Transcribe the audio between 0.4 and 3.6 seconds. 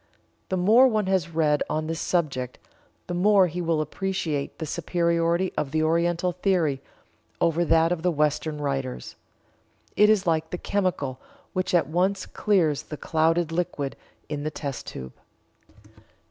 The more one has read on this subject the more